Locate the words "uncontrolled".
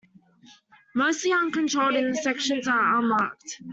1.31-1.93